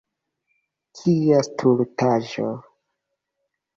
Kia 0.99 1.43
stultaĵo! 1.49 2.49